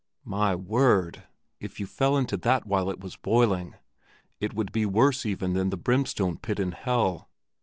My 0.25 0.55
word! 0.55 1.25
If 1.59 1.79
you 1.79 1.85
fell 1.85 2.17
into 2.17 2.35
that 2.37 2.65
while 2.65 2.89
it 2.89 2.99
was 2.99 3.17
boiling, 3.17 3.75
it 4.39 4.51
would 4.51 4.71
be 4.71 4.83
worse 4.83 5.27
even 5.27 5.53
than 5.53 5.69
the 5.69 5.77
brimstone 5.77 6.39
pit 6.39 6.59
in 6.59 6.71
hell. 6.71 7.29